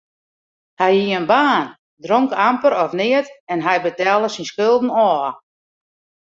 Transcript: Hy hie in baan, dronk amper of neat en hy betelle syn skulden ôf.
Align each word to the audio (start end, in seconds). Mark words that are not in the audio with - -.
Hy 0.81 0.93
hie 1.01 1.17
in 1.19 1.25
baan, 1.31 1.67
dronk 2.03 2.31
amper 2.47 2.73
of 2.83 2.91
neat 2.99 3.27
en 3.51 3.59
hy 3.65 3.75
betelle 3.83 4.29
syn 4.31 4.49
skulden 4.51 4.91
ôf. 5.09 5.33